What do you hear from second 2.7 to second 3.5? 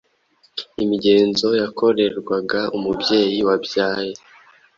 umubyeyi